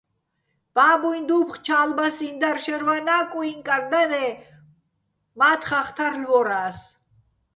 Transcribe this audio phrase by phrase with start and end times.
[0.75, 4.29] ბაბუიჼ დუფხო̆ ჩა́ლბასიჼ დარ, შერვანა́ კუიჼ კან დარე́
[5.39, 6.77] მა́თხახ თარლ'ვორა́ს.